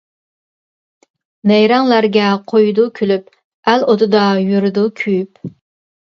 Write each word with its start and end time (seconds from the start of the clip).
نەيرەڭلەرگە 1.49 2.29
قويىدۇ 2.51 2.85
كۈلۈپ، 2.99 3.29
ئەل 3.73 3.85
ئوتىدا 3.93 4.23
يۈرىدۇ 4.45 4.87
كۆيۈپ. 5.03 5.53